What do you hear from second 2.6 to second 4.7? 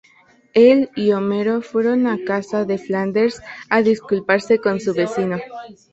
de Flanders a disculparse